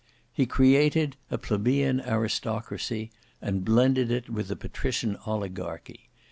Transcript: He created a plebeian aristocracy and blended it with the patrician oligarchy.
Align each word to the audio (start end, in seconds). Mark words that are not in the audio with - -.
He 0.33 0.47
created 0.47 1.15
a 1.29 1.37
plebeian 1.37 2.01
aristocracy 2.01 3.11
and 3.39 3.63
blended 3.63 4.09
it 4.09 4.31
with 4.31 4.47
the 4.47 4.55
patrician 4.55 5.15
oligarchy. 5.27 6.09